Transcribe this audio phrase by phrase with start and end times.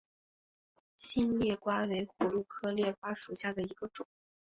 [0.97, 4.07] 新裂瓜为葫芦科裂瓜属下的一个种。